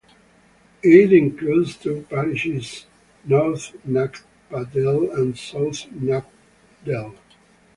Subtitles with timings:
[0.81, 2.87] It includes two parishes,
[3.23, 7.15] North Knapdale and South Knapdale.